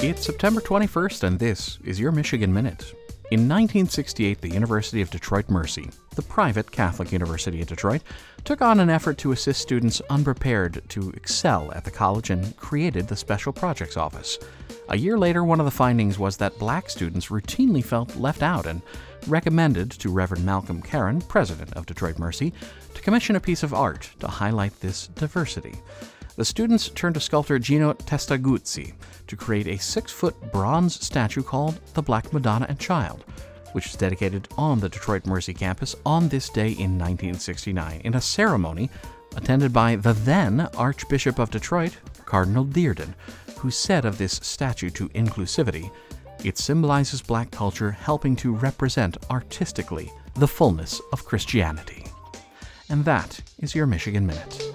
It's 0.00 0.24
September 0.24 0.60
21st, 0.60 1.24
and 1.24 1.38
this 1.40 1.76
is 1.82 1.98
your 1.98 2.12
Michigan 2.12 2.54
Minute. 2.54 2.94
In 3.32 3.48
1968, 3.48 4.40
the 4.40 4.48
University 4.48 5.00
of 5.02 5.10
Detroit 5.10 5.50
Mercy, 5.50 5.90
the 6.14 6.22
private 6.22 6.70
Catholic 6.70 7.10
University 7.10 7.60
of 7.60 7.66
Detroit, 7.66 8.02
took 8.44 8.62
on 8.62 8.78
an 8.78 8.90
effort 8.90 9.18
to 9.18 9.32
assist 9.32 9.60
students 9.60 10.00
unprepared 10.08 10.82
to 10.90 11.10
excel 11.10 11.72
at 11.72 11.84
the 11.84 11.90
college 11.90 12.30
and 12.30 12.56
created 12.56 13.08
the 13.08 13.16
Special 13.16 13.52
Projects 13.52 13.96
Office. 13.96 14.38
A 14.88 14.96
year 14.96 15.18
later, 15.18 15.42
one 15.42 15.58
of 15.58 15.66
the 15.66 15.72
findings 15.72 16.16
was 16.16 16.36
that 16.36 16.60
black 16.60 16.88
students 16.88 17.26
routinely 17.26 17.84
felt 17.84 18.14
left 18.14 18.44
out 18.44 18.66
and 18.66 18.82
recommended 19.26 19.90
to 19.90 20.10
Reverend 20.10 20.46
Malcolm 20.46 20.80
Carron, 20.80 21.20
president 21.22 21.72
of 21.72 21.86
Detroit 21.86 22.20
Mercy, 22.20 22.52
to 22.94 23.02
commission 23.02 23.34
a 23.34 23.40
piece 23.40 23.64
of 23.64 23.74
art 23.74 24.10
to 24.20 24.28
highlight 24.28 24.78
this 24.78 25.08
diversity. 25.08 25.74
The 26.38 26.44
students 26.44 26.88
turned 26.90 27.16
to 27.16 27.20
sculptor 27.20 27.58
Gino 27.58 27.94
Testaguzzi 27.94 28.92
to 29.26 29.36
create 29.36 29.66
a 29.66 29.76
six 29.76 30.12
foot 30.12 30.36
bronze 30.52 31.04
statue 31.04 31.42
called 31.42 31.80
the 31.94 32.02
Black 32.02 32.32
Madonna 32.32 32.64
and 32.68 32.78
Child, 32.78 33.24
which 33.72 33.86
is 33.86 33.96
dedicated 33.96 34.46
on 34.56 34.78
the 34.78 34.88
Detroit 34.88 35.26
Mercy 35.26 35.52
campus 35.52 35.96
on 36.06 36.28
this 36.28 36.48
day 36.48 36.68
in 36.68 36.96
1969 36.96 38.02
in 38.04 38.14
a 38.14 38.20
ceremony 38.20 38.88
attended 39.34 39.72
by 39.72 39.96
the 39.96 40.12
then 40.12 40.60
Archbishop 40.76 41.40
of 41.40 41.50
Detroit, 41.50 41.96
Cardinal 42.24 42.64
Dearden, 42.64 43.14
who 43.56 43.72
said 43.72 44.04
of 44.04 44.16
this 44.16 44.34
statue 44.34 44.90
to 44.90 45.08
inclusivity, 45.08 45.90
it 46.44 46.56
symbolizes 46.56 47.20
black 47.20 47.50
culture 47.50 47.90
helping 47.90 48.36
to 48.36 48.54
represent 48.54 49.16
artistically 49.28 50.08
the 50.34 50.46
fullness 50.46 51.00
of 51.12 51.24
Christianity. 51.24 52.04
And 52.88 53.04
that 53.06 53.40
is 53.58 53.74
your 53.74 53.86
Michigan 53.86 54.24
Minute. 54.24 54.67